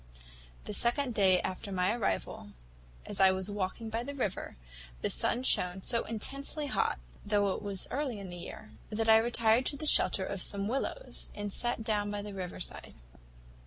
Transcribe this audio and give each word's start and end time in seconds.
The 0.63 0.73
second 0.73 1.13
day 1.13 1.39
after 1.41 1.71
my 1.71 1.93
arrival, 1.95 2.53
as 3.05 3.19
I 3.19 3.31
was 3.31 3.51
walking 3.51 3.91
by 3.91 4.01
the 4.01 4.15
river, 4.15 4.57
the 5.03 5.11
sun 5.11 5.43
shone 5.43 5.83
so 5.83 6.05
intensely 6.05 6.65
hot 6.65 6.97
(though 7.23 7.51
it 7.53 7.61
was 7.61 7.87
early 7.91 8.17
in 8.17 8.31
the 8.31 8.37
year), 8.37 8.71
that 8.89 9.07
I 9.09 9.17
retired 9.19 9.67
to 9.67 9.77
the 9.77 9.85
shelter 9.85 10.25
of 10.25 10.41
some 10.41 10.67
willows, 10.67 11.29
and 11.35 11.53
sat 11.53 11.83
down 11.83 12.09
by 12.09 12.23
the 12.23 12.33
river 12.33 12.59
side. 12.59 12.95